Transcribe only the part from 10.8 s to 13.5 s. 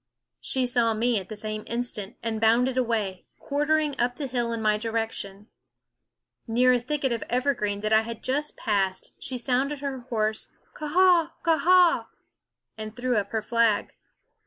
a a h, k a a h! and threw up her